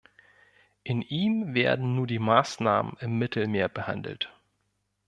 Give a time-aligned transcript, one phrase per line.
[0.83, 4.33] In ihm werden nur die Maßnahmen im Mittelmeer behandelt.